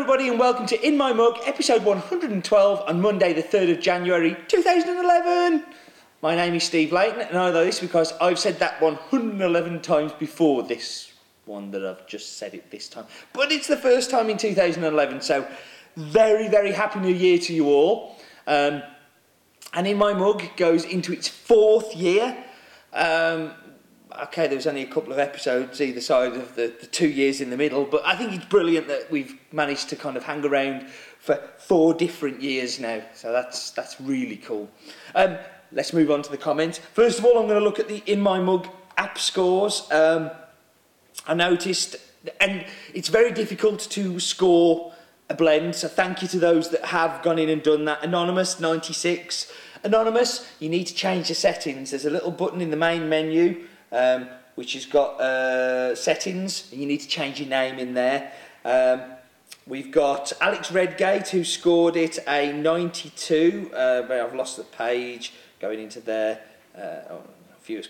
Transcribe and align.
Everybody, 0.00 0.30
and 0.30 0.38
welcome 0.38 0.64
to 0.64 0.80
In 0.80 0.96
My 0.96 1.12
Mug, 1.12 1.38
episode 1.44 1.84
112 1.84 2.88
on 2.88 3.00
Monday, 3.02 3.34
the 3.34 3.42
3rd 3.42 3.72
of 3.72 3.80
January 3.80 4.34
2011. 4.48 5.62
My 6.22 6.34
name 6.34 6.54
is 6.54 6.64
Steve 6.64 6.90
Leighton, 6.90 7.20
and 7.20 7.36
I 7.36 7.50
know 7.50 7.66
this 7.66 7.80
because 7.80 8.14
I've 8.18 8.38
said 8.38 8.58
that 8.60 8.80
111 8.80 9.82
times 9.82 10.12
before 10.12 10.62
this 10.62 11.12
one 11.44 11.70
that 11.72 11.84
I've 11.84 12.06
just 12.06 12.38
said 12.38 12.54
it 12.54 12.70
this 12.70 12.88
time. 12.88 13.04
But 13.34 13.52
it's 13.52 13.66
the 13.66 13.76
first 13.76 14.10
time 14.10 14.30
in 14.30 14.38
2011, 14.38 15.20
so 15.20 15.46
very, 15.96 16.48
very 16.48 16.72
happy 16.72 17.00
new 17.00 17.14
year 17.14 17.38
to 17.38 17.52
you 17.52 17.66
all. 17.68 18.16
Um, 18.46 18.82
and 19.74 19.86
In 19.86 19.98
My 19.98 20.14
Mug 20.14 20.42
goes 20.56 20.86
into 20.86 21.12
its 21.12 21.28
fourth 21.28 21.94
year. 21.94 22.42
Um, 22.94 23.52
okay, 24.24 24.46
there 24.46 24.56
was 24.56 24.66
only 24.66 24.82
a 24.82 24.86
couple 24.86 25.12
of 25.12 25.18
episodes 25.18 25.80
either 25.80 26.00
side 26.00 26.34
of 26.34 26.54
the, 26.54 26.72
the 26.80 26.86
two 26.86 27.08
years 27.08 27.40
in 27.40 27.50
the 27.50 27.56
middle, 27.56 27.84
but 27.84 28.04
I 28.04 28.16
think 28.16 28.32
it's 28.32 28.44
brilliant 28.44 28.88
that 28.88 29.10
we've 29.10 29.38
managed 29.52 29.88
to 29.90 29.96
kind 29.96 30.16
of 30.16 30.24
hang 30.24 30.44
around 30.44 30.88
for 31.18 31.36
four 31.58 31.94
different 31.94 32.42
years 32.42 32.80
now. 32.80 33.02
So 33.14 33.32
that's 33.32 33.70
that's 33.70 34.00
really 34.00 34.36
cool. 34.36 34.68
Um, 35.14 35.38
let's 35.72 35.92
move 35.92 36.10
on 36.10 36.22
to 36.22 36.30
the 36.30 36.38
comments. 36.38 36.78
First 36.78 37.18
of 37.18 37.24
all, 37.24 37.38
I'm 37.38 37.46
going 37.46 37.58
to 37.58 37.64
look 37.64 37.78
at 37.78 37.88
the 37.88 38.02
In 38.06 38.20
My 38.20 38.40
Mug 38.40 38.68
app 38.96 39.18
scores. 39.18 39.86
Um, 39.90 40.30
I 41.26 41.34
noticed, 41.34 41.96
and 42.40 42.66
it's 42.94 43.08
very 43.08 43.32
difficult 43.32 43.80
to 43.90 44.18
score 44.20 44.92
a 45.28 45.34
blend. 45.34 45.76
So 45.76 45.88
thank 45.88 46.22
you 46.22 46.28
to 46.28 46.38
those 46.38 46.70
that 46.70 46.86
have 46.86 47.22
gone 47.22 47.38
in 47.38 47.48
and 47.48 47.62
done 47.62 47.84
that. 47.84 48.02
Anonymous 48.02 48.58
96. 48.58 49.52
Anonymous, 49.82 50.50
you 50.58 50.68
need 50.68 50.84
to 50.84 50.94
change 50.94 51.28
the 51.28 51.34
settings. 51.34 51.90
There's 51.90 52.04
a 52.04 52.10
little 52.10 52.30
button 52.30 52.60
in 52.60 52.70
the 52.70 52.76
main 52.76 53.08
menu 53.08 53.66
um, 53.92 54.28
which 54.54 54.74
has 54.74 54.86
got 54.86 55.20
uh, 55.20 55.94
settings, 55.94 56.72
you 56.72 56.86
need 56.86 57.00
to 57.00 57.08
change 57.08 57.40
your 57.40 57.48
name 57.48 57.78
in 57.78 57.94
there. 57.94 58.32
Um, 58.64 59.02
we've 59.66 59.90
got 59.90 60.32
Alex 60.40 60.70
Redgate, 60.70 61.28
who 61.28 61.44
scored 61.44 61.96
it 61.96 62.18
a 62.28 62.52
92, 62.52 63.70
uh, 63.74 64.02
I've 64.10 64.34
lost 64.34 64.56
the 64.56 64.64
page, 64.64 65.32
going 65.60 65.80
into 65.80 66.00
there. 66.00 66.40
Uh, 66.76 67.10
oh, 67.10 67.22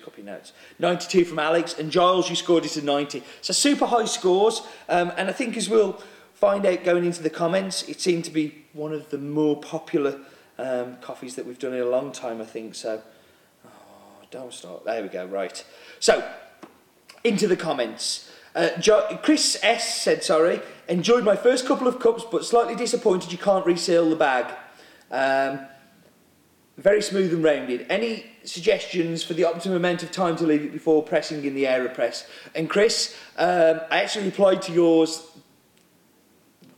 copy 0.04 0.22
notes. 0.22 0.52
92 0.78 1.24
from 1.24 1.38
Alex, 1.38 1.78
and 1.78 1.90
Giles, 1.90 2.28
you 2.28 2.36
scored 2.36 2.66
it 2.66 2.76
a 2.76 2.84
90. 2.84 3.22
So 3.40 3.52
super 3.52 3.86
high 3.86 4.04
scores, 4.04 4.62
um, 4.88 5.10
and 5.16 5.28
I 5.28 5.32
think 5.32 5.56
as 5.56 5.70
we'll 5.70 6.02
find 6.34 6.66
out 6.66 6.84
going 6.84 7.04
into 7.04 7.22
the 7.22 7.30
comments, 7.30 7.82
it 7.88 8.00
seemed 8.00 8.24
to 8.26 8.30
be 8.30 8.64
one 8.72 8.92
of 8.92 9.08
the 9.10 9.18
more 9.18 9.58
popular 9.58 10.20
um, 10.58 10.96
coffees 11.00 11.34
that 11.36 11.46
we've 11.46 11.58
done 11.58 11.72
in 11.72 11.80
a 11.80 11.86
long 11.86 12.12
time, 12.12 12.40
I 12.40 12.44
think. 12.44 12.74
So 12.74 13.02
don't 14.30 14.52
stop. 14.52 14.84
There 14.84 15.02
we 15.02 15.08
go, 15.08 15.26
right. 15.26 15.64
So, 15.98 16.28
into 17.24 17.48
the 17.48 17.56
comments. 17.56 18.30
Uh, 18.54 18.70
jo 18.78 19.18
Chris 19.22 19.58
S 19.62 20.02
said, 20.02 20.24
sorry, 20.24 20.60
enjoyed 20.88 21.24
my 21.24 21.36
first 21.36 21.66
couple 21.66 21.86
of 21.86 22.00
cups, 22.00 22.24
but 22.30 22.44
slightly 22.44 22.74
disappointed 22.74 23.30
you 23.30 23.38
can't 23.38 23.64
reseal 23.66 24.08
the 24.08 24.16
bag. 24.16 24.52
Um, 25.10 25.66
very 26.76 27.02
smooth 27.02 27.32
and 27.34 27.44
rounded. 27.44 27.86
Any 27.90 28.26
suggestions 28.44 29.22
for 29.22 29.34
the 29.34 29.44
optimum 29.44 29.76
amount 29.76 30.02
of 30.02 30.10
time 30.10 30.36
to 30.36 30.46
leave 30.46 30.62
it 30.62 30.72
before 30.72 31.02
pressing 31.02 31.44
in 31.44 31.54
the 31.54 31.64
AeroPress? 31.64 32.26
And 32.54 32.70
Chris, 32.70 33.16
um, 33.36 33.80
I 33.90 34.02
actually 34.02 34.24
replied 34.24 34.62
to 34.62 34.72
yours 34.72 35.30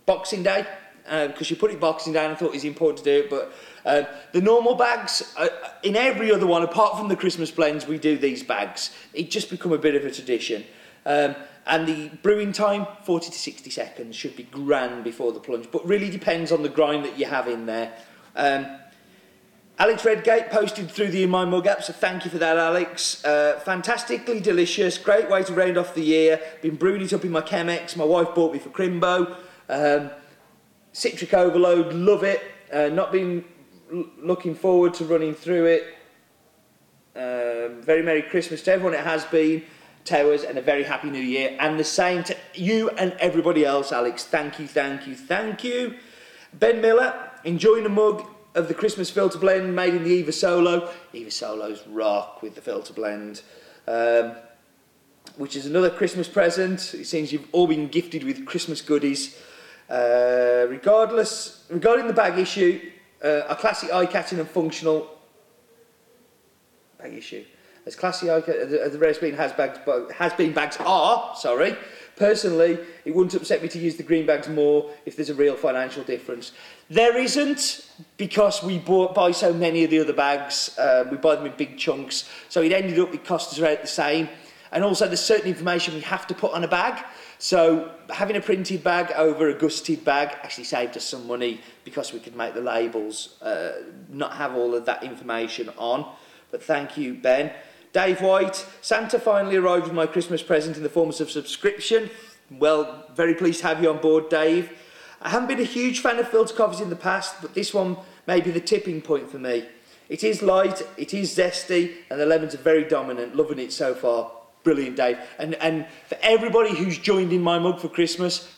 Boxing 0.04 0.42
Day 0.42 0.66
because 1.04 1.36
um, 1.40 1.46
you 1.48 1.56
put 1.56 1.70
it 1.72 1.80
Boxing 1.80 2.12
down. 2.12 2.30
I 2.30 2.34
thought 2.34 2.46
it 2.46 2.52
was 2.52 2.64
important 2.64 3.04
to 3.04 3.04
do 3.04 3.24
it, 3.24 3.30
but 3.30 3.52
um, 3.84 4.06
the 4.32 4.40
normal 4.40 4.74
bags, 4.74 5.34
uh, 5.36 5.48
in 5.82 5.96
every 5.96 6.32
other 6.32 6.46
one, 6.46 6.62
apart 6.62 6.96
from 6.96 7.08
the 7.08 7.16
Christmas 7.16 7.50
blends, 7.50 7.86
we 7.86 7.98
do 7.98 8.16
these 8.16 8.42
bags. 8.42 8.94
It 9.12 9.30
just 9.30 9.50
become 9.50 9.72
a 9.72 9.78
bit 9.78 9.94
of 9.94 10.04
a 10.04 10.10
tradition. 10.10 10.64
Um, 11.04 11.34
and 11.66 11.86
the 11.86 12.08
brewing 12.22 12.52
time, 12.52 12.86
40 13.04 13.30
to 13.30 13.38
60 13.38 13.70
seconds, 13.70 14.16
should 14.16 14.36
be 14.36 14.44
grand 14.44 15.04
before 15.04 15.32
the 15.32 15.40
plunge, 15.40 15.68
but 15.70 15.86
really 15.86 16.10
depends 16.10 16.52
on 16.52 16.62
the 16.62 16.68
grind 16.68 17.04
that 17.04 17.18
you 17.18 17.26
have 17.26 17.48
in 17.48 17.66
there. 17.66 17.92
Um, 18.34 18.66
Alex 19.78 20.04
Redgate 20.04 20.50
posted 20.50 20.90
through 20.90 21.08
the 21.08 21.24
In 21.24 21.30
My 21.30 21.44
Mug 21.44 21.66
app, 21.66 21.82
so 21.82 21.92
thank 21.92 22.24
you 22.24 22.30
for 22.30 22.38
that, 22.38 22.56
Alex. 22.56 23.24
Uh, 23.24 23.60
fantastically 23.64 24.38
delicious, 24.38 24.98
great 24.98 25.28
way 25.28 25.42
to 25.42 25.52
round 25.52 25.76
off 25.78 25.94
the 25.94 26.02
year. 26.02 26.40
Been 26.60 26.76
brewing 26.76 27.02
it 27.02 27.12
up 27.12 27.24
in 27.24 27.32
my 27.32 27.40
Chemex. 27.40 27.96
My 27.96 28.04
wife 28.04 28.34
bought 28.34 28.52
me 28.52 28.58
for 28.58 28.68
Crimbo. 28.68 29.36
Um, 29.68 30.10
citric 30.92 31.34
overload, 31.34 31.92
love 31.92 32.22
it. 32.22 32.42
Uh, 32.72 32.88
not 32.88 33.12
been 33.12 33.44
looking 34.18 34.54
forward 34.54 34.94
to 34.94 35.04
running 35.04 35.34
through 35.34 35.66
it. 35.66 35.82
Um, 37.14 37.82
very 37.82 38.02
Merry 38.02 38.22
Christmas 38.22 38.62
to 38.62 38.72
everyone 38.72 38.94
it 38.94 39.04
has 39.04 39.24
been, 39.26 39.62
Towers, 40.04 40.44
and 40.44 40.56
a 40.56 40.62
very 40.62 40.82
Happy 40.82 41.10
New 41.10 41.20
Year. 41.20 41.56
And 41.60 41.78
the 41.78 41.84
same 41.84 42.24
to 42.24 42.36
you 42.54 42.88
and 42.90 43.12
everybody 43.18 43.64
else, 43.64 43.92
Alex. 43.92 44.24
Thank 44.24 44.58
you, 44.58 44.66
thank 44.66 45.06
you, 45.06 45.14
thank 45.14 45.62
you. 45.62 45.96
Ben 46.54 46.80
Miller, 46.80 47.30
enjoying 47.44 47.84
a 47.84 47.90
mug 47.90 48.24
of 48.54 48.68
the 48.68 48.74
Christmas 48.74 49.10
filter 49.10 49.38
blend 49.38 49.74
made 49.74 49.94
in 49.94 50.04
the 50.04 50.10
Eva 50.10 50.32
Solo. 50.32 50.90
Eva 51.12 51.30
Solo's 51.30 51.86
rock 51.86 52.42
with 52.42 52.54
the 52.54 52.60
filter 52.60 52.92
blend. 52.92 53.42
Um, 53.86 54.32
which 55.36 55.56
is 55.56 55.66
another 55.66 55.90
Christmas 55.90 56.28
present. 56.28 56.94
It 56.94 57.06
seems 57.06 57.32
you've 57.32 57.48
all 57.52 57.66
been 57.66 57.88
gifted 57.88 58.24
with 58.24 58.44
Christmas 58.44 58.82
goodies. 58.82 59.38
Uh, 59.92 60.66
regardless, 60.70 61.64
regarding 61.68 62.06
the 62.06 62.14
bag 62.14 62.38
issue, 62.38 62.80
uh, 63.22 63.42
a 63.46 63.54
classic 63.54 63.92
eye-catching 63.92 64.38
and 64.38 64.48
functional 64.48 65.18
bag 66.98 67.12
issue. 67.12 67.44
As 67.84 67.94
classy 67.94 68.30
eye 68.30 68.38
as 68.38 68.92
the 68.92 68.98
rarest 68.98 69.20
bean 69.20 69.34
has 69.34 69.52
bags, 69.52 69.78
Has 70.14 70.32
Bean 70.32 70.54
bags 70.54 70.78
are, 70.80 71.36
sorry, 71.36 71.76
personally, 72.16 72.78
it 73.04 73.14
wouldn't 73.14 73.34
upset 73.34 73.60
me 73.60 73.68
to 73.68 73.78
use 73.78 73.96
the 73.96 74.02
green 74.02 74.24
bags 74.24 74.48
more 74.48 74.90
if 75.04 75.14
there's 75.14 75.28
a 75.28 75.34
real 75.34 75.56
financial 75.56 76.04
difference. 76.04 76.52
There 76.88 77.18
isn't, 77.18 77.86
because 78.16 78.62
we 78.62 78.78
bought, 78.78 79.14
buy 79.14 79.32
so 79.32 79.52
many 79.52 79.84
of 79.84 79.90
the 79.90 80.00
other 80.00 80.14
bags, 80.14 80.78
uh, 80.78 81.04
we 81.10 81.18
buy 81.18 81.36
them 81.36 81.44
in 81.44 81.52
big 81.58 81.76
chunks, 81.76 82.30
so 82.48 82.62
it 82.62 82.72
ended 82.72 82.98
up, 82.98 83.12
it 83.12 83.26
cost 83.26 83.52
us 83.52 83.58
about 83.58 83.82
the 83.82 83.88
same. 83.88 84.30
And 84.70 84.84
also 84.84 85.06
there's 85.06 85.20
certain 85.20 85.48
information 85.48 85.92
we 85.92 86.00
have 86.00 86.26
to 86.28 86.34
put 86.34 86.52
on 86.54 86.64
a 86.64 86.68
bag, 86.68 87.04
so 87.42 87.90
having 88.08 88.36
a 88.36 88.40
printed 88.40 88.84
bag 88.84 89.10
over 89.16 89.48
a 89.48 89.54
gusted 89.54 90.04
bag 90.04 90.28
actually 90.44 90.62
saved 90.62 90.96
us 90.96 91.02
some 91.02 91.26
money 91.26 91.60
because 91.82 92.12
we 92.12 92.20
could 92.20 92.36
make 92.36 92.54
the 92.54 92.60
labels 92.60 93.36
uh, 93.42 93.82
not 94.08 94.34
have 94.34 94.54
all 94.54 94.76
of 94.76 94.86
that 94.86 95.02
information 95.02 95.68
on. 95.76 96.08
But 96.52 96.62
thank 96.62 96.96
you, 96.96 97.14
Ben. 97.14 97.50
Dave 97.92 98.20
White, 98.20 98.64
Santa 98.80 99.18
finally 99.18 99.56
arrived 99.56 99.86
with 99.86 99.92
my 99.92 100.06
Christmas 100.06 100.40
present 100.40 100.76
in 100.76 100.84
the 100.84 100.88
form 100.88 101.08
of 101.08 101.16
subscription. 101.16 102.10
Well, 102.48 103.08
very 103.16 103.34
pleased 103.34 103.62
to 103.62 103.66
have 103.66 103.82
you 103.82 103.90
on 103.90 104.00
board, 104.00 104.28
Dave. 104.28 104.70
I 105.20 105.30
haven't 105.30 105.48
been 105.48 105.58
a 105.58 105.64
huge 105.64 105.98
fan 105.98 106.20
of 106.20 106.28
filter 106.28 106.54
coffees 106.54 106.80
in 106.80 106.90
the 106.90 106.96
past, 106.96 107.42
but 107.42 107.54
this 107.54 107.74
one 107.74 107.96
may 108.28 108.40
be 108.40 108.52
the 108.52 108.60
tipping 108.60 109.02
point 109.02 109.28
for 109.28 109.40
me. 109.40 109.66
It 110.08 110.22
is 110.22 110.42
light, 110.42 110.80
it 110.96 111.12
is 111.12 111.36
zesty, 111.36 111.92
and 112.08 112.20
the 112.20 112.26
lemons 112.26 112.54
are 112.54 112.58
very 112.58 112.84
dominant. 112.84 113.34
Loving 113.34 113.58
it 113.58 113.72
so 113.72 113.96
far. 113.96 114.30
Brilliant, 114.64 114.96
Dave. 114.96 115.18
And, 115.38 115.54
and 115.56 115.86
for 116.08 116.16
everybody 116.22 116.74
who's 116.74 116.98
joined 116.98 117.32
in 117.32 117.42
my 117.42 117.58
mug 117.58 117.80
for 117.80 117.88
Christmas, 117.88 118.56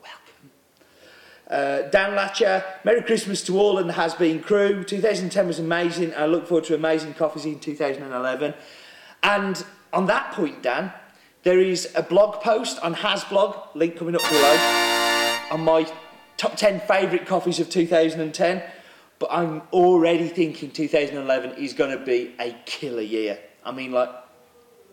welcome. 0.00 0.50
Uh, 1.48 1.90
Dan 1.90 2.16
Latcher, 2.16 2.64
Merry 2.84 3.02
Christmas 3.02 3.42
to 3.44 3.58
all 3.58 3.78
and 3.78 3.88
the 3.88 3.92
Has 3.92 4.14
Bean 4.14 4.40
crew. 4.40 4.82
2010 4.82 5.46
was 5.46 5.58
amazing. 5.58 6.14
I 6.14 6.26
look 6.26 6.46
forward 6.46 6.64
to 6.64 6.74
amazing 6.74 7.14
coffees 7.14 7.44
in 7.44 7.60
2011. 7.60 8.54
And 9.22 9.64
on 9.92 10.06
that 10.06 10.32
point, 10.32 10.62
Dan, 10.62 10.92
there 11.42 11.60
is 11.60 11.92
a 11.94 12.02
blog 12.02 12.40
post 12.40 12.78
on 12.80 12.94
Hasblog, 12.94 13.74
link 13.74 13.96
coming 13.96 14.14
up 14.14 14.22
below, 14.22 14.56
on 15.50 15.60
my 15.60 15.92
top 16.36 16.56
10 16.56 16.80
favourite 16.80 17.26
coffees 17.26 17.60
of 17.60 17.68
2010. 17.68 18.62
But 19.18 19.28
I'm 19.30 19.62
already 19.72 20.28
thinking 20.28 20.70
2011 20.70 21.62
is 21.62 21.74
going 21.74 21.96
to 21.96 22.04
be 22.04 22.34
a 22.40 22.56
killer 22.64 23.02
year. 23.02 23.38
I 23.64 23.70
mean, 23.70 23.92
like, 23.92 24.08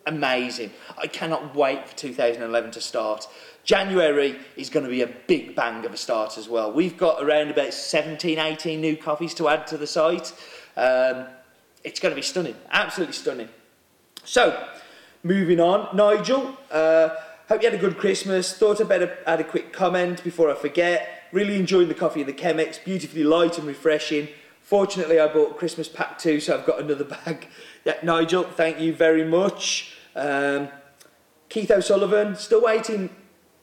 amazing. 0.09 0.71
I 0.97 1.07
cannot 1.07 1.55
wait 1.55 1.87
for 1.87 1.95
2011 1.95 2.71
to 2.71 2.81
start. 2.81 3.27
January 3.63 4.35
is 4.57 4.69
going 4.69 4.83
to 4.83 4.89
be 4.89 5.03
a 5.03 5.07
big 5.07 5.55
bang 5.55 5.85
of 5.85 5.93
a 5.93 5.97
start 5.97 6.37
as 6.37 6.49
well. 6.49 6.71
We've 6.71 6.97
got 6.97 7.23
around 7.23 7.49
about 7.49 7.73
17, 7.73 8.39
18 8.39 8.81
new 8.81 8.97
coffees 8.97 9.33
to 9.35 9.47
add 9.47 9.67
to 9.67 9.77
the 9.77 9.87
site. 9.87 10.33
Um, 10.75 11.27
it's 11.83 11.99
going 11.99 12.11
to 12.11 12.15
be 12.15 12.23
stunning, 12.23 12.55
absolutely 12.71 13.13
stunning. 13.13 13.49
So, 14.23 14.67
moving 15.23 15.59
on, 15.59 15.95
Nigel, 15.95 16.57
uh, 16.71 17.09
hope 17.47 17.61
you 17.61 17.69
had 17.69 17.77
a 17.77 17.81
good 17.81 17.97
Christmas. 17.97 18.57
Thought 18.57 18.81
I'd 18.81 18.89
better 18.89 19.17
add 19.27 19.39
a 19.39 19.43
quick 19.43 19.71
comment 19.71 20.23
before 20.23 20.49
I 20.49 20.55
forget. 20.55 21.27
Really 21.31 21.55
enjoying 21.55 21.87
the 21.87 21.93
coffee 21.93 22.21
in 22.21 22.27
the 22.27 22.33
Chemex, 22.33 22.83
beautifully 22.83 23.23
light 23.23 23.59
and 23.59 23.67
refreshing. 23.67 24.29
Fortunately, 24.61 25.19
I 25.19 25.27
bought 25.27 25.57
Christmas 25.57 25.87
pack 25.87 26.17
two, 26.17 26.39
so 26.39 26.57
I've 26.57 26.65
got 26.65 26.79
another 26.79 27.03
bag. 27.25 27.47
Yeah, 27.85 27.97
Nigel, 28.03 28.43
thank 28.43 28.79
you 28.79 28.93
very 28.93 29.23
much. 29.23 29.95
Um, 30.15 30.69
Keith 31.49 31.71
O'Sullivan, 31.71 32.35
still 32.35 32.61
waiting, 32.61 33.09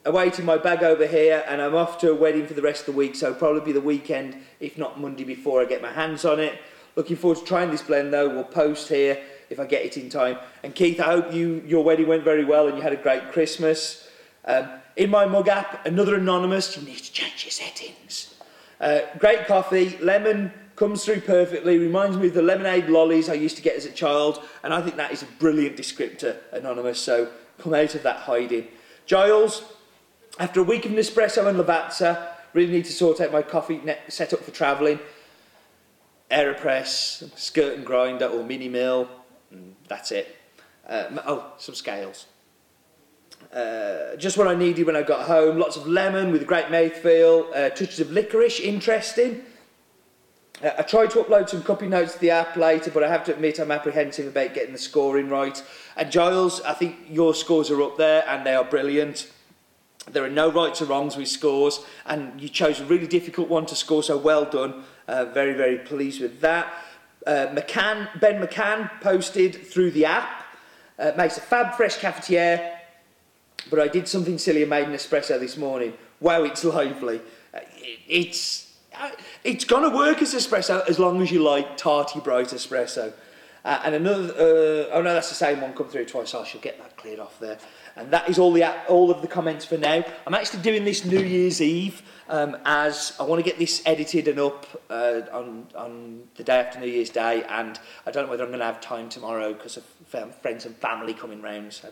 awaiting 0.04 0.44
my 0.44 0.58
bag 0.58 0.82
over 0.82 1.06
here, 1.06 1.44
and 1.46 1.62
I'm 1.62 1.74
off 1.74 1.98
to 1.98 2.10
a 2.10 2.14
wedding 2.14 2.46
for 2.46 2.54
the 2.54 2.62
rest 2.62 2.80
of 2.80 2.94
the 2.94 2.98
week, 2.98 3.14
so 3.14 3.32
probably 3.32 3.60
be 3.60 3.72
the 3.72 3.80
weekend, 3.80 4.36
if 4.60 4.76
not 4.76 5.00
Monday 5.00 5.24
before 5.24 5.62
I 5.62 5.64
get 5.66 5.82
my 5.82 5.92
hands 5.92 6.24
on 6.24 6.40
it. 6.40 6.58
Looking 6.96 7.16
forward 7.16 7.38
to 7.38 7.44
trying 7.44 7.70
this 7.70 7.82
blend 7.82 8.12
though. 8.12 8.28
We'll 8.28 8.44
post 8.44 8.88
here 8.88 9.22
if 9.50 9.60
I 9.60 9.66
get 9.66 9.84
it 9.84 9.96
in 9.98 10.08
time. 10.08 10.38
And 10.62 10.74
Keith, 10.74 10.98
I 10.98 11.04
hope 11.04 11.32
you 11.32 11.62
your 11.66 11.84
wedding 11.84 12.08
went 12.08 12.24
very 12.24 12.44
well 12.44 12.68
and 12.68 12.76
you 12.76 12.82
had 12.82 12.94
a 12.94 12.96
great 12.96 13.32
Christmas. 13.32 14.08
Um, 14.46 14.68
in 14.96 15.10
my 15.10 15.26
mug 15.26 15.48
app, 15.48 15.84
another 15.86 16.16
anonymous, 16.16 16.74
you 16.76 16.82
need 16.82 16.96
to 16.96 17.12
change 17.12 17.44
your 17.44 17.50
settings. 17.50 18.34
Uh, 18.80 19.00
great 19.18 19.46
coffee, 19.46 19.98
lemon 20.00 20.52
comes 20.76 21.04
through 21.04 21.22
perfectly, 21.22 21.78
reminds 21.78 22.16
me 22.18 22.28
of 22.28 22.34
the 22.34 22.42
lemonade 22.42 22.88
lollies 22.88 23.28
I 23.28 23.34
used 23.34 23.56
to 23.56 23.62
get 23.62 23.76
as 23.76 23.86
a 23.86 23.90
child, 23.90 24.42
and 24.62 24.72
I 24.72 24.82
think 24.82 24.96
that 24.96 25.10
is 25.10 25.22
a 25.22 25.26
brilliant 25.38 25.76
descriptor, 25.76 26.36
anonymous, 26.52 27.00
so 27.00 27.30
come 27.58 27.74
out 27.74 27.94
of 27.94 28.02
that 28.02 28.18
hiding. 28.18 28.68
Giles, 29.06 29.64
after 30.38 30.60
a 30.60 30.64
week 30.64 30.84
of 30.84 30.92
Nespresso 30.92 31.46
and 31.46 31.58
Lavazza, 31.58 32.28
really 32.52 32.72
need 32.72 32.84
to 32.84 32.92
sort 32.92 33.20
out 33.20 33.32
my 33.32 33.42
coffee 33.42 33.80
set 34.08 34.32
up 34.32 34.40
for 34.40 34.50
travelling. 34.50 34.98
Aeropress, 36.30 37.24
Skerton 37.34 37.84
grinder 37.84 38.26
or 38.26 38.44
mini 38.44 38.68
mill, 38.68 39.08
that's 39.88 40.12
it. 40.12 40.36
Uh, 40.86 41.04
oh, 41.26 41.52
some 41.58 41.74
scales. 41.74 42.26
Uh, 43.52 44.16
just 44.16 44.36
what 44.36 44.48
I 44.48 44.54
needed 44.54 44.86
when 44.86 44.96
I 44.96 45.02
got 45.02 45.26
home. 45.26 45.58
Lots 45.58 45.76
of 45.76 45.86
lemon 45.86 46.32
with 46.32 46.42
a 46.42 46.44
great 46.44 46.66
mouthfeel, 46.66 47.54
uh, 47.54 47.70
touches 47.70 48.00
of 48.00 48.10
licorice, 48.10 48.60
interesting. 48.60 49.42
Uh, 50.62 50.70
I 50.78 50.82
tried 50.82 51.10
to 51.10 51.22
upload 51.22 51.48
some 51.48 51.62
copy 51.62 51.86
notes 51.86 52.14
to 52.14 52.18
the 52.18 52.30
app 52.30 52.56
later, 52.56 52.90
but 52.90 53.04
I 53.04 53.08
have 53.08 53.24
to 53.24 53.34
admit 53.34 53.58
I'm 53.58 53.70
apprehensive 53.70 54.26
about 54.26 54.54
getting 54.54 54.72
the 54.72 54.78
scoring 54.78 55.28
right. 55.28 55.62
And 55.96 56.10
Giles, 56.10 56.62
I 56.62 56.72
think 56.72 56.96
your 57.10 57.34
scores 57.34 57.70
are 57.70 57.82
up 57.82 57.98
there 57.98 58.24
and 58.26 58.46
they 58.46 58.54
are 58.54 58.64
brilliant. 58.64 59.30
There 60.10 60.24
are 60.24 60.30
no 60.30 60.50
rights 60.50 60.80
or 60.80 60.86
wrongs 60.86 61.16
with 61.16 61.28
scores, 61.28 61.80
and 62.06 62.40
you 62.40 62.48
chose 62.48 62.80
a 62.80 62.84
really 62.84 63.08
difficult 63.08 63.48
one 63.48 63.66
to 63.66 63.74
score, 63.74 64.02
so 64.02 64.16
well 64.16 64.44
done. 64.44 64.84
Uh, 65.08 65.26
very, 65.26 65.52
very 65.52 65.78
pleased 65.78 66.20
with 66.20 66.40
that. 66.40 66.72
Uh, 67.26 67.48
McCann, 67.48 68.08
Ben 68.20 68.40
McCann 68.40 68.88
posted 69.00 69.66
through 69.66 69.90
the 69.90 70.04
app, 70.04 70.44
uh, 70.98 71.10
makes 71.16 71.36
a 71.36 71.40
fab 71.40 71.74
fresh 71.74 71.98
cafetiere, 71.98 72.76
but 73.68 73.80
I 73.80 73.88
did 73.88 74.06
something 74.06 74.38
silly 74.38 74.62
and 74.62 74.70
made 74.70 74.86
an 74.86 74.94
espresso 74.94 75.40
this 75.40 75.56
morning. 75.56 75.92
Wow, 76.20 76.44
it's 76.44 76.62
lively. 76.64 77.20
Uh, 77.52 77.58
it, 77.78 77.98
it's 78.06 78.65
it's 79.44 79.64
going 79.64 79.88
to 79.88 79.96
work 79.96 80.22
as 80.22 80.34
espresso 80.34 80.86
as 80.88 80.98
long 80.98 81.22
as 81.22 81.30
you 81.30 81.42
like 81.42 81.76
tarty, 81.76 82.20
bright 82.20 82.48
espresso. 82.48 83.12
Uh, 83.64 83.80
and 83.84 83.96
another, 83.96 84.32
uh, 84.34 84.94
oh 84.94 85.02
no, 85.02 85.12
that's 85.12 85.28
the 85.28 85.34
same 85.34 85.60
one 85.60 85.72
come 85.74 85.88
through 85.88 86.04
twice. 86.04 86.34
I 86.34 86.44
should 86.44 86.62
get 86.62 86.78
that 86.78 86.96
cleared 86.96 87.18
off 87.18 87.40
there. 87.40 87.58
And 87.96 88.12
that 88.12 88.28
is 88.28 88.38
all 88.38 88.52
the 88.52 88.64
all 88.86 89.10
of 89.10 89.22
the 89.22 89.26
comments 89.26 89.64
for 89.64 89.76
now. 89.76 90.04
I'm 90.26 90.34
actually 90.34 90.62
doing 90.62 90.84
this 90.84 91.04
New 91.04 91.18
Year's 91.18 91.60
Eve 91.60 92.02
um, 92.28 92.56
as 92.64 93.16
I 93.18 93.24
want 93.24 93.44
to 93.44 93.50
get 93.50 93.58
this 93.58 93.82
edited 93.84 94.28
and 94.28 94.38
up 94.38 94.66
uh, 94.88 95.22
on 95.32 95.66
on 95.74 96.28
the 96.36 96.44
day 96.44 96.60
after 96.60 96.78
New 96.78 96.86
Year's 96.86 97.10
Day. 97.10 97.42
And 97.48 97.80
I 98.06 98.12
don't 98.12 98.26
know 98.26 98.30
whether 98.30 98.44
I'm 98.44 98.50
going 98.50 98.60
to 98.60 98.66
have 98.66 98.80
time 98.80 99.08
tomorrow 99.08 99.52
because 99.52 99.76
of 99.76 99.84
friends 100.42 100.64
and 100.64 100.76
family 100.76 101.14
coming 101.14 101.42
round. 101.42 101.72
So. 101.72 101.88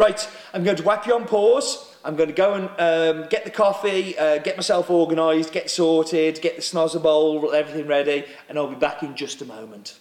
Right, 0.00 0.26
I'm 0.54 0.64
going 0.64 0.78
to 0.78 0.82
whack 0.82 1.06
you 1.06 1.14
on 1.14 1.26
pause. 1.26 1.94
I'm 2.06 2.16
going 2.16 2.30
to 2.30 2.34
go 2.34 2.54
and 2.54 2.70
um, 2.78 3.28
get 3.28 3.44
the 3.44 3.50
coffee, 3.50 4.16
uh, 4.16 4.38
get 4.38 4.56
myself 4.56 4.88
organised, 4.88 5.52
get 5.52 5.70
sorted, 5.70 6.40
get 6.40 6.56
the 6.56 6.62
snozzer 6.62 7.02
bowl, 7.02 7.52
everything 7.52 7.86
ready, 7.86 8.24
and 8.48 8.56
I'll 8.56 8.66
be 8.66 8.76
back 8.76 9.02
in 9.02 9.14
just 9.14 9.42
a 9.42 9.44
moment. 9.44 9.98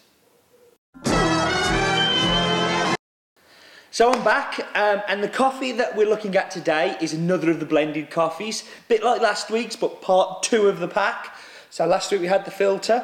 So 3.92 4.10
I'm 4.10 4.24
back, 4.24 4.62
um, 4.74 5.02
and 5.10 5.22
the 5.22 5.28
coffee 5.28 5.74
that 5.74 5.98
we're 5.98 6.08
looking 6.08 6.34
at 6.38 6.50
today 6.50 6.96
is 7.02 7.14
another 7.14 7.52
of 7.52 7.60
the 7.60 7.66
blended 7.66 8.10
coffees, 8.10 8.62
a 8.62 8.88
bit 8.88 9.04
like 9.04 9.20
last 9.20 9.52
week's, 9.52 9.76
but 9.76 10.02
part 10.02 10.44
two 10.44 10.70
of 10.70 10.80
the 10.80 10.88
pack. 10.88 11.36
So 11.72 11.86
last 11.86 12.10
week 12.10 12.22
we 12.22 12.28
had 12.28 12.46
the 12.46 12.52
filter, 12.52 13.04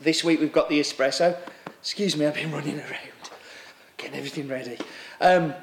this 0.00 0.24
week 0.24 0.40
we've 0.40 0.52
got 0.52 0.68
the 0.70 0.80
espresso. 0.80 1.36
Excuse 1.78 2.16
me, 2.16 2.26
I've 2.26 2.34
been 2.34 2.50
running 2.50 2.80
around, 2.80 3.30
getting 3.96 4.16
everything 4.16 4.48
ready. 4.48 4.76
Um, 5.20 5.54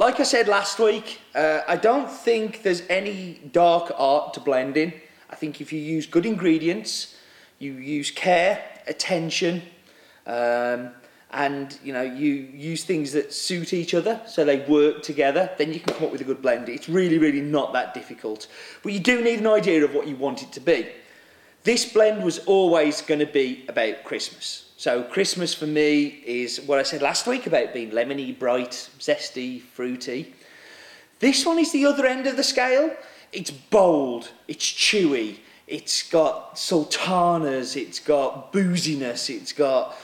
like 0.00 0.18
I 0.18 0.22
said 0.22 0.48
last 0.48 0.78
week, 0.78 1.20
uh, 1.34 1.60
I 1.68 1.76
don't 1.76 2.10
think 2.10 2.62
there's 2.62 2.82
any 2.88 3.38
dark 3.52 3.92
art 3.98 4.32
to 4.32 4.40
blending. 4.40 4.94
I 5.28 5.36
think 5.36 5.60
if 5.60 5.74
you 5.74 5.78
use 5.78 6.06
good 6.06 6.24
ingredients, 6.24 7.16
you 7.58 7.74
use 7.74 8.10
care, 8.10 8.64
attention, 8.86 9.60
um, 10.26 10.92
and 11.32 11.78
you 11.84 11.92
know 11.92 12.00
you 12.00 12.32
use 12.32 12.82
things 12.82 13.12
that 13.12 13.32
suit 13.32 13.74
each 13.74 13.92
other 13.92 14.20
so 14.26 14.44
they 14.44 14.60
work 14.66 15.00
together 15.00 15.48
then 15.58 15.72
you 15.72 15.78
can 15.78 15.94
come 15.94 16.06
up 16.06 16.10
with 16.10 16.22
a 16.22 16.24
good 16.24 16.40
blend. 16.40 16.70
It's 16.70 16.88
really 16.88 17.18
really 17.18 17.42
not 17.42 17.74
that 17.74 17.92
difficult. 17.92 18.46
But 18.82 18.94
you 18.94 19.00
do 19.00 19.22
need 19.22 19.40
an 19.40 19.46
idea 19.46 19.84
of 19.84 19.94
what 19.94 20.08
you 20.08 20.16
want 20.16 20.42
it 20.42 20.50
to 20.52 20.60
be. 20.60 20.88
This 21.64 21.92
blend 21.92 22.24
was 22.24 22.38
always 22.46 23.02
going 23.02 23.20
to 23.20 23.26
be 23.26 23.66
about 23.68 24.02
christmas 24.04 24.69
so 24.80 25.02
Christmas 25.02 25.52
for 25.52 25.66
me 25.66 26.22
is 26.24 26.58
what 26.62 26.78
I 26.78 26.84
said 26.84 27.02
last 27.02 27.26
week 27.26 27.46
about 27.46 27.74
being 27.74 27.90
lemony, 27.90 28.38
bright, 28.38 28.70
zesty, 28.98 29.60
fruity. 29.60 30.32
This 31.18 31.44
one 31.44 31.58
is 31.58 31.70
the 31.70 31.84
other 31.84 32.06
end 32.06 32.26
of 32.26 32.38
the 32.38 32.42
scale. 32.42 32.96
It's 33.30 33.50
bold, 33.50 34.30
it's 34.48 34.64
chewy, 34.64 35.40
it's 35.66 36.02
got 36.02 36.58
sultanas, 36.58 37.76
it's 37.76 38.00
got 38.00 38.54
booziness, 38.54 39.28
it's 39.28 39.52
got 39.52 39.98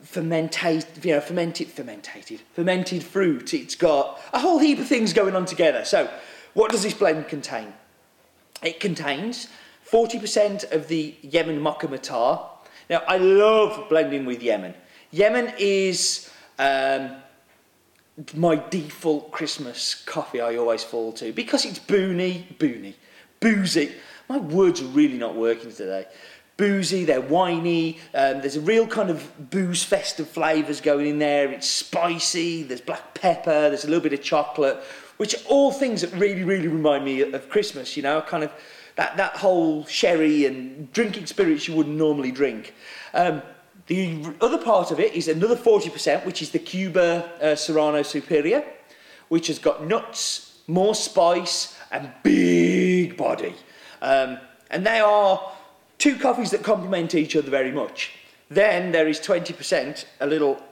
fermented, 0.00 0.86
you 1.02 1.14
know, 1.14 1.20
fermented, 1.20 1.66
fermented, 1.66 2.40
fermented 2.54 3.02
fruit. 3.02 3.52
It's 3.52 3.74
got 3.74 4.20
a 4.32 4.38
whole 4.38 4.60
heap 4.60 4.78
of 4.78 4.86
things 4.86 5.12
going 5.12 5.34
on 5.34 5.44
together. 5.44 5.84
So, 5.84 6.08
what 6.54 6.70
does 6.70 6.84
this 6.84 6.94
blend 6.94 7.26
contain? 7.26 7.72
It 8.62 8.78
contains 8.78 9.48
40% 9.90 10.70
of 10.70 10.86
the 10.86 11.16
Yemen 11.20 11.60
Mocha 11.60 11.88
Matar, 11.88 12.49
now, 12.90 13.04
I 13.06 13.18
love 13.18 13.88
blending 13.88 14.26
with 14.26 14.42
Yemen. 14.42 14.74
Yemen 15.12 15.54
is 15.58 16.28
um, 16.58 17.12
my 18.34 18.60
default 18.68 19.30
Christmas 19.30 19.94
coffee 19.94 20.40
I 20.40 20.56
always 20.56 20.82
fall 20.82 21.12
to 21.12 21.32
because 21.32 21.64
it's 21.64 21.78
boony, 21.78 22.56
boony, 22.58 22.94
boozy. 23.38 23.92
My 24.28 24.38
words 24.38 24.82
are 24.82 24.86
really 24.86 25.18
not 25.18 25.36
working 25.36 25.72
today. 25.72 26.06
Boozy, 26.56 27.04
they're 27.04 27.22
winey, 27.22 28.00
um, 28.12 28.40
there's 28.40 28.56
a 28.56 28.60
real 28.60 28.88
kind 28.88 29.08
of 29.08 29.50
booze 29.50 29.84
festive 29.84 30.28
flavours 30.28 30.80
going 30.80 31.06
in 31.06 31.18
there. 31.20 31.50
It's 31.52 31.68
spicy, 31.68 32.64
there's 32.64 32.82
black 32.82 33.14
pepper, 33.14 33.68
there's 33.70 33.84
a 33.84 33.88
little 33.88 34.02
bit 34.02 34.12
of 34.12 34.22
chocolate, 34.22 34.82
which 35.16 35.34
are 35.34 35.48
all 35.48 35.70
things 35.70 36.02
that 36.02 36.12
really, 36.14 36.42
really 36.42 36.68
remind 36.68 37.04
me 37.04 37.22
of 37.22 37.48
Christmas, 37.48 37.96
you 37.96 38.02
know, 38.02 38.20
kind 38.20 38.42
of 38.44 38.50
that, 39.00 39.16
that 39.16 39.36
whole 39.36 39.86
sherry 39.86 40.44
and 40.44 40.92
drinking 40.92 41.24
spirits 41.24 41.66
you 41.66 41.74
wouldn't 41.74 41.96
normally 41.96 42.30
drink. 42.30 42.74
Um, 43.14 43.40
the 43.86 44.26
other 44.42 44.58
part 44.58 44.90
of 44.90 45.00
it 45.00 45.14
is 45.14 45.26
another 45.26 45.56
40%, 45.56 46.26
which 46.26 46.42
is 46.42 46.50
the 46.50 46.58
Cuba 46.58 47.32
uh, 47.40 47.54
Serrano 47.54 48.02
Superior, 48.02 48.62
which 49.30 49.46
has 49.46 49.58
got 49.58 49.86
nuts, 49.86 50.58
more 50.66 50.94
spice, 50.94 51.78
and 51.90 52.12
big 52.22 53.16
body. 53.16 53.54
Um, 54.02 54.36
and 54.70 54.86
they 54.86 55.00
are 55.00 55.50
two 55.96 56.18
coffees 56.18 56.50
that 56.50 56.62
complement 56.62 57.14
each 57.14 57.34
other 57.34 57.48
very 57.48 57.72
much. 57.72 58.12
Then 58.50 58.92
there 58.92 59.08
is 59.08 59.18
20%, 59.18 60.04
a 60.20 60.26
little, 60.26 60.62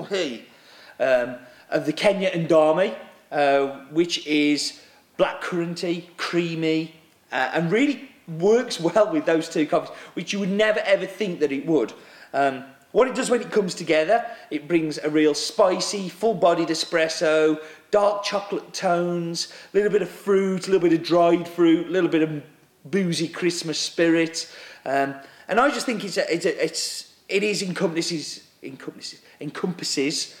um, 0.00 1.36
of 1.70 1.86
the 1.86 1.92
Kenya 1.92 2.32
Ndami, 2.32 2.92
uh, 3.30 3.66
which 3.92 4.26
is 4.26 4.80
blackcurranty, 5.16 6.06
creamy, 6.16 6.96
uh, 7.32 7.50
and 7.54 7.72
really 7.72 8.08
works 8.38 8.78
well 8.94 9.12
with 9.12 9.26
those 9.26 9.48
two 9.48 9.66
coffees, 9.66 9.90
which 10.14 10.32
you 10.32 10.38
would 10.38 10.50
never 10.50 10.80
ever 10.80 11.06
think 11.06 11.40
that 11.40 11.52
it 11.52 11.66
would. 11.66 11.92
Um, 12.32 12.64
what 12.92 13.08
it 13.08 13.14
does 13.14 13.30
when 13.30 13.40
it 13.40 13.50
comes 13.50 13.74
together, 13.74 14.24
it 14.50 14.68
brings 14.68 14.98
a 14.98 15.08
real 15.08 15.32
spicy, 15.32 16.10
full-bodied 16.10 16.68
espresso, 16.68 17.58
dark 17.90 18.22
chocolate 18.22 18.74
tones, 18.74 19.50
a 19.72 19.76
little 19.76 19.90
bit 19.90 20.02
of 20.02 20.10
fruit, 20.10 20.68
a 20.68 20.70
little 20.70 20.88
bit 20.88 20.98
of 20.98 21.02
dried 21.02 21.48
fruit, 21.48 21.86
a 21.86 21.90
little 21.90 22.10
bit 22.10 22.22
of 22.22 22.42
boozy 22.84 23.28
Christmas 23.28 23.78
spirit, 23.78 24.46
um, 24.84 25.14
and 25.48 25.60
I 25.60 25.70
just 25.70 25.86
think 25.86 26.04
it's 26.04 26.16
a, 26.16 26.32
it's 26.32 26.46
a, 26.46 26.64
it's 26.64 27.12
it 27.28 27.42
is 27.42 27.62
encompasses 27.62 28.46
encompasses 28.62 29.20
encompasses. 29.40 30.40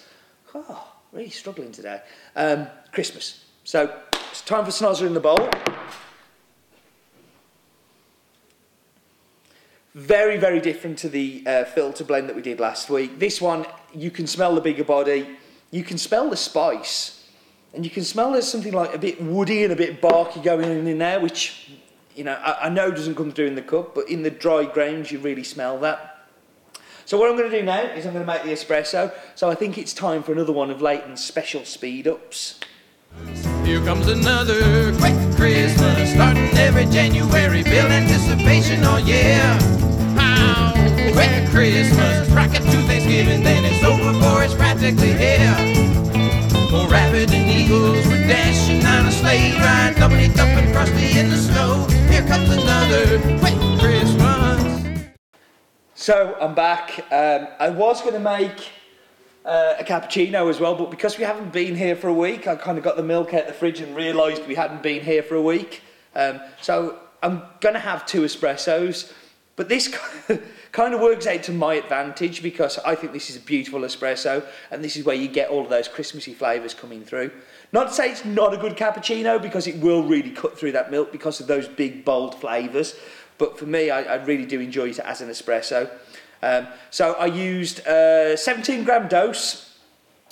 Oh, 0.54 0.92
really 1.12 1.30
struggling 1.30 1.72
today. 1.72 2.00
Um, 2.36 2.66
Christmas. 2.92 3.44
So 3.64 3.94
it's 4.30 4.42
time 4.42 4.64
for 4.64 4.70
snozzer 4.70 5.06
in 5.06 5.14
the 5.14 5.20
bowl. 5.20 5.48
Very, 9.94 10.38
very 10.38 10.58
different 10.60 10.98
to 11.00 11.10
the 11.10 11.42
uh, 11.46 11.64
filter 11.64 12.02
blend 12.02 12.28
that 12.28 12.36
we 12.36 12.40
did 12.40 12.58
last 12.58 12.88
week. 12.88 13.18
This 13.18 13.42
one, 13.42 13.66
you 13.92 14.10
can 14.10 14.26
smell 14.26 14.54
the 14.54 14.60
bigger 14.60 14.84
body, 14.84 15.36
you 15.70 15.84
can 15.84 15.98
smell 15.98 16.30
the 16.30 16.36
spice, 16.36 17.28
and 17.74 17.84
you 17.84 17.90
can 17.90 18.02
smell 18.02 18.32
there's 18.32 18.50
something 18.50 18.72
like 18.72 18.94
a 18.94 18.98
bit 18.98 19.20
woody 19.22 19.64
and 19.64 19.72
a 19.72 19.76
bit 19.76 20.00
barky 20.00 20.40
going 20.40 20.70
in, 20.70 20.86
in 20.86 20.96
there, 20.96 21.20
which, 21.20 21.72
you 22.16 22.24
know, 22.24 22.32
I, 22.34 22.66
I 22.66 22.68
know 22.70 22.90
doesn't 22.90 23.16
come 23.16 23.32
through 23.32 23.48
in 23.48 23.54
the 23.54 23.62
cup, 23.62 23.94
but 23.94 24.08
in 24.08 24.22
the 24.22 24.30
dry 24.30 24.64
grains 24.64 25.12
you 25.12 25.18
really 25.18 25.44
smell 25.44 25.78
that. 25.80 26.26
So 27.04 27.18
what 27.18 27.28
I'm 27.28 27.36
going 27.36 27.50
to 27.50 27.58
do 27.58 27.64
now 27.64 27.82
is 27.82 28.06
I'm 28.06 28.14
going 28.14 28.24
to 28.24 28.32
make 28.32 28.44
the 28.44 28.52
espresso. 28.52 29.12
So 29.34 29.50
I 29.50 29.54
think 29.54 29.76
it's 29.76 29.92
time 29.92 30.22
for 30.22 30.32
another 30.32 30.52
one 30.52 30.70
of 30.70 30.80
Leighton's 30.80 31.22
special 31.22 31.66
speed 31.66 32.08
ups. 32.08 32.60
Here 33.64 33.80
comes 33.84 34.08
another 34.08 34.92
quick 34.98 35.14
Christmas, 35.36 36.12
starting 36.12 36.50
every 36.58 36.86
January, 36.86 37.62
build 37.62 37.90
anticipation, 37.90 38.84
all 38.84 38.98
year. 39.00 39.40
How 40.16 40.72
quick 41.12 41.48
Christmas, 41.50 42.28
rocket 42.30 42.62
to 42.62 42.82
Thanksgiving, 42.82 43.42
then 43.42 43.64
it's 43.64 43.84
over 43.84 44.12
for 44.20 44.42
it's 44.42 44.54
practically 44.54 45.12
here. 45.14 45.54
More 46.70 46.88
rabbit 46.88 47.28
than 47.30 47.48
eagles, 47.48 48.06
we're 48.06 48.26
dashing 48.26 48.84
on 48.84 49.06
a 49.06 49.12
sleigh, 49.12 49.52
ride, 49.52 49.94
thumping, 49.96 50.32
thumping, 50.32 50.72
frosty 50.72 51.18
in 51.18 51.30
the 51.30 51.36
snow. 51.36 51.86
Here 52.10 52.26
comes 52.26 52.50
another 52.50 53.20
quick 53.38 53.58
Christmas. 53.78 55.06
So 55.94 56.36
I'm 56.40 56.54
back. 56.54 56.98
Um, 57.12 57.46
I 57.60 57.70
was 57.70 58.00
going 58.00 58.14
to 58.14 58.20
make 58.20 58.70
uh, 59.44 59.74
a 59.78 59.84
cappuccino 59.84 60.48
as 60.48 60.60
well, 60.60 60.74
but 60.74 60.90
because 60.90 61.18
we 61.18 61.24
haven't 61.24 61.52
been 61.52 61.74
here 61.74 61.96
for 61.96 62.08
a 62.08 62.14
week, 62.14 62.46
I 62.46 62.54
kind 62.54 62.78
of 62.78 62.84
got 62.84 62.96
the 62.96 63.02
milk 63.02 63.34
out 63.34 63.46
the 63.46 63.52
fridge 63.52 63.80
and 63.80 63.94
realised 63.96 64.46
we 64.46 64.54
hadn't 64.54 64.82
been 64.82 65.02
here 65.02 65.22
for 65.22 65.34
a 65.34 65.42
week. 65.42 65.82
Um, 66.14 66.40
so 66.60 66.98
I'm 67.22 67.42
going 67.60 67.74
to 67.74 67.80
have 67.80 68.06
two 68.06 68.22
espressos, 68.22 69.12
but 69.56 69.68
this 69.68 69.88
kind 70.72 70.94
of 70.94 71.00
works 71.00 71.26
out 71.26 71.42
to 71.44 71.52
my 71.52 71.74
advantage 71.74 72.42
because 72.42 72.78
I 72.78 72.94
think 72.94 73.12
this 73.12 73.30
is 73.30 73.36
a 73.36 73.40
beautiful 73.40 73.80
espresso, 73.80 74.44
and 74.70 74.82
this 74.82 74.96
is 74.96 75.04
where 75.04 75.16
you 75.16 75.28
get 75.28 75.50
all 75.50 75.62
of 75.62 75.70
those 75.70 75.88
Christmassy 75.88 76.34
flavours 76.34 76.72
coming 76.72 77.04
through. 77.04 77.32
Not 77.72 77.88
to 77.88 77.94
say 77.94 78.10
it's 78.10 78.24
not 78.24 78.54
a 78.54 78.58
good 78.58 78.76
cappuccino 78.76 79.40
because 79.40 79.66
it 79.66 79.76
will 79.80 80.04
really 80.04 80.30
cut 80.30 80.58
through 80.58 80.72
that 80.72 80.90
milk 80.90 81.10
because 81.10 81.40
of 81.40 81.46
those 81.46 81.66
big 81.66 82.04
bold 82.04 82.40
flavours. 82.40 82.94
But 83.38 83.58
for 83.58 83.66
me, 83.66 83.90
I, 83.90 84.02
I 84.02 84.14
really 84.24 84.46
do 84.46 84.60
enjoy 84.60 84.90
it 84.90 84.98
as 85.00 85.20
an 85.20 85.28
espresso. 85.28 85.90
Um, 86.42 86.66
so 86.90 87.12
I 87.14 87.26
used 87.26 87.86
a 87.86 88.36
17 88.36 88.84
gram 88.84 89.08
dose. 89.08 89.78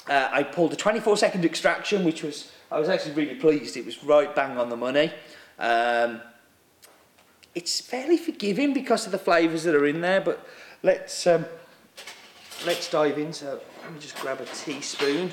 Uh, 0.09 0.29
I 0.33 0.43
pulled 0.43 0.73
a 0.73 0.77
24 0.77 1.17
second 1.17 1.45
extraction, 1.45 2.05
which 2.05 2.23
was, 2.23 2.51
I 2.71 2.81
was 2.81 2.89
actually 2.89 3.15
really 3.15 3.37
pleased. 3.37 3.77
It 3.77 3.87
was 3.87 4.03
right 4.03 4.35
bang 4.35 4.59
on 4.59 4.69
the 4.69 4.77
money. 4.77 5.13
Um, 5.59 6.21
it's 7.55 7.81
fairly 7.81 8.17
forgiving 8.17 8.73
because 8.73 9.07
of 9.07 9.13
the 9.13 9.19
flavours 9.19 9.65
that 9.65 9.75
are 9.75 9.87
in 9.87 10.01
there, 10.01 10.21
but 10.21 10.45
let's, 10.83 11.27
um, 11.27 11.45
let's 12.67 12.91
dive 12.91 13.19
in. 13.19 13.33
So 13.33 13.61
let 13.83 13.93
me 13.93 14.01
just 14.01 14.17
grab 14.19 14.41
a 14.41 14.47
teaspoon. 14.47 15.31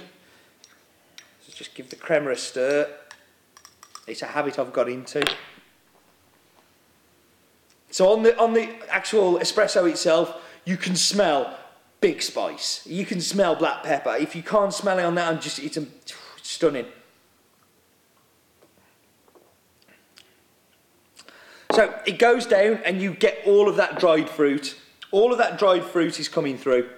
So 1.42 1.54
just 1.54 1.74
give 1.74 1.90
the 1.90 1.96
crema 1.96 2.32
a 2.32 2.36
stir. 2.36 2.88
It's 4.06 4.22
a 4.22 4.28
habit 4.28 4.60
I've 4.60 4.74
got 4.74 4.90
into. 4.90 5.24
So 7.90 8.12
on 8.12 8.24
the 8.24 8.38
on 8.38 8.54
the 8.54 8.70
actual 8.90 9.40
espresso 9.40 9.90
itself, 9.90 10.42
you 10.68 10.76
can 10.76 10.98
smell 10.98 11.58
big 12.02 12.22
spice. 12.22 12.86
You 12.86 13.06
can 13.06 13.22
smell 13.22 13.56
black 13.56 13.84
pepper. 13.84 14.18
If 14.20 14.36
you 14.36 14.44
can't 14.44 14.74
smell 14.74 15.00
it 15.00 15.04
on 15.04 15.16
that, 15.16 15.32
I'm 15.32 15.40
just 15.40 15.60
it's, 15.60 15.78
it's 15.78 16.14
stunning. 16.42 16.86
So 21.72 21.98
it 22.06 22.20
goes 22.20 22.46
down 22.46 22.82
and 22.84 23.02
you 23.02 23.14
get 23.14 23.44
all 23.46 23.70
of 23.70 23.78
that 23.78 23.98
dried 23.98 24.30
fruit. 24.30 24.76
All 25.12 25.32
of 25.32 25.38
that 25.38 25.58
dried 25.58 25.86
fruit 25.86 26.20
is 26.20 26.28
coming 26.28 26.58
through. 26.58 26.90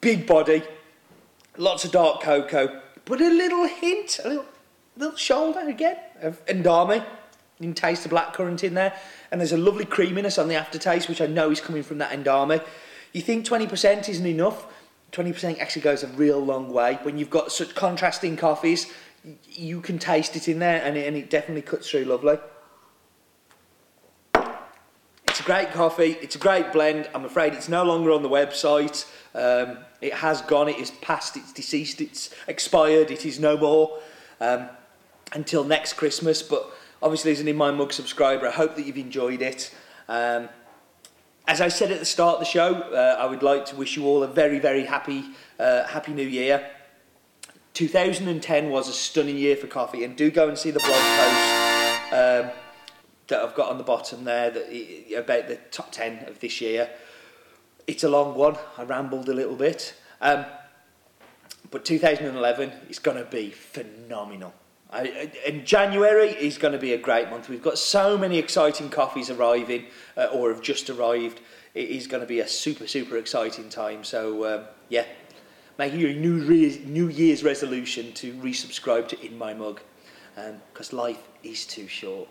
Big 0.00 0.26
body, 0.26 0.62
lots 1.58 1.84
of 1.84 1.92
dark 1.92 2.22
cocoa, 2.22 2.80
but 3.04 3.20
a 3.20 3.28
little 3.28 3.66
hint, 3.66 4.20
a 4.24 4.28
little, 4.28 4.46
little 4.96 5.16
shoulder 5.16 5.60
again 5.60 5.96
of 6.22 6.44
Ndami. 6.46 7.04
You 7.58 7.66
can 7.66 7.74
taste 7.74 8.02
the 8.02 8.08
black 8.08 8.34
currant 8.34 8.62
in 8.64 8.74
there, 8.74 8.94
and 9.30 9.40
there's 9.40 9.52
a 9.52 9.56
lovely 9.56 9.84
creaminess 9.84 10.38
on 10.38 10.48
the 10.48 10.54
aftertaste, 10.54 11.08
which 11.08 11.20
I 11.20 11.26
know 11.26 11.50
is 11.50 11.60
coming 11.60 11.82
from 11.82 11.98
that 11.98 12.10
Ndami. 12.10 12.62
You 13.12 13.22
think 13.22 13.46
20% 13.46 14.08
isn't 14.08 14.26
enough? 14.26 14.66
20% 15.12 15.58
actually 15.58 15.82
goes 15.82 16.02
a 16.02 16.08
real 16.08 16.38
long 16.38 16.70
way. 16.70 16.98
When 17.02 17.16
you've 17.16 17.30
got 17.30 17.52
such 17.52 17.74
contrasting 17.74 18.36
coffees, 18.36 18.92
you 19.50 19.80
can 19.80 19.98
taste 19.98 20.36
it 20.36 20.48
in 20.48 20.58
there, 20.58 20.82
and 20.84 20.96
it, 20.96 21.06
and 21.06 21.16
it 21.16 21.30
definitely 21.30 21.62
cuts 21.62 21.88
through 21.90 22.04
lovely. 22.04 22.38
It's 25.28 25.40
a 25.40 25.44
great 25.44 25.70
coffee. 25.72 26.16
It's 26.20 26.34
a 26.34 26.38
great 26.38 26.72
blend. 26.72 27.08
I'm 27.14 27.24
afraid 27.24 27.54
it's 27.54 27.68
no 27.68 27.84
longer 27.84 28.10
on 28.10 28.22
the 28.22 28.28
website. 28.28 29.06
Um, 29.34 29.78
it 30.00 30.14
has 30.14 30.42
gone. 30.42 30.68
It 30.68 30.76
is 30.76 30.90
past. 30.90 31.36
It's 31.36 31.52
deceased. 31.52 32.00
It's 32.00 32.30
expired. 32.46 33.10
It 33.10 33.24
is 33.24 33.40
no 33.40 33.56
more 33.56 33.98
um, 34.40 34.68
until 35.32 35.64
next 35.64 35.94
Christmas. 35.94 36.42
But 36.42 36.70
obviously, 37.02 37.32
as 37.32 37.40
an 37.40 37.48
In 37.48 37.56
My 37.56 37.70
Mug 37.70 37.92
subscriber, 37.92 38.46
I 38.46 38.52
hope 38.52 38.76
that 38.76 38.86
you've 38.86 38.98
enjoyed 38.98 39.42
it. 39.42 39.74
Um, 40.08 40.48
as 41.48 41.60
I 41.60 41.68
said 41.68 41.92
at 41.92 42.00
the 42.00 42.04
start 42.04 42.34
of 42.34 42.40
the 42.40 42.46
show, 42.46 42.74
uh, 42.74 43.16
I 43.18 43.26
would 43.26 43.42
like 43.42 43.66
to 43.66 43.76
wish 43.76 43.96
you 43.96 44.04
all 44.04 44.22
a 44.22 44.28
very, 44.28 44.58
very 44.58 44.84
happy, 44.84 45.24
uh, 45.58 45.84
happy 45.84 46.12
New 46.12 46.26
Year. 46.26 46.70
2010 47.74 48.70
was 48.70 48.88
a 48.88 48.92
stunning 48.92 49.36
year 49.36 49.54
for 49.54 49.66
coffee, 49.66 50.02
and 50.02 50.16
do 50.16 50.30
go 50.30 50.48
and 50.48 50.58
see 50.58 50.70
the 50.70 50.80
blog 50.80 50.92
post 50.92 52.12
um, 52.12 52.50
that 53.28 53.40
I've 53.40 53.54
got 53.54 53.70
on 53.70 53.78
the 53.78 53.84
bottom 53.84 54.24
there 54.24 54.50
that 54.50 55.14
about 55.16 55.48
the 55.48 55.56
top 55.70 55.92
10 55.92 56.24
of 56.26 56.40
this 56.40 56.60
year. 56.60 56.88
It's 57.86 58.02
a 58.02 58.08
long 58.08 58.34
one. 58.34 58.56
I 58.76 58.82
rambled 58.82 59.28
a 59.28 59.34
little 59.34 59.54
bit, 59.54 59.94
um, 60.20 60.44
but 61.70 61.84
2011 61.84 62.72
is 62.88 62.98
going 62.98 63.16
to 63.16 63.24
be 63.24 63.50
phenomenal. 63.50 64.52
I, 64.92 65.30
January 65.64 66.28
is 66.28 66.58
going 66.58 66.72
to 66.72 66.78
be 66.78 66.92
a 66.92 66.98
great 66.98 67.28
month. 67.30 67.48
We've 67.48 67.62
got 67.62 67.78
so 67.78 68.16
many 68.16 68.38
exciting 68.38 68.88
coffees 68.88 69.30
arriving 69.30 69.86
uh, 70.16 70.26
or 70.32 70.52
have 70.52 70.62
just 70.62 70.88
arrived. 70.90 71.40
It 71.74 71.90
is 71.90 72.06
going 72.06 72.22
to 72.22 72.26
be 72.26 72.40
a 72.40 72.48
super, 72.48 72.86
super 72.86 73.16
exciting 73.16 73.68
time. 73.68 74.04
So, 74.04 74.54
um, 74.54 74.64
yeah, 74.88 75.04
make 75.78 75.92
your 75.92 76.12
new, 76.12 76.38
re- 76.44 76.82
new 76.86 77.08
Year's 77.08 77.44
resolution 77.44 78.12
to 78.14 78.32
resubscribe 78.34 79.08
to 79.08 79.26
In 79.26 79.36
My 79.36 79.54
Mug 79.54 79.80
because 80.72 80.92
um, 80.92 80.98
life 80.98 81.22
is 81.42 81.66
too 81.66 81.88
short. 81.88 82.28